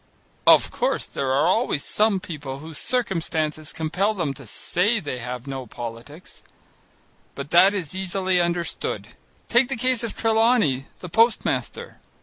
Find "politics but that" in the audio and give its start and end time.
5.67-7.75